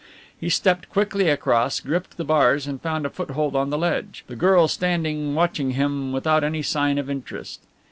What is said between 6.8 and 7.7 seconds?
of interest.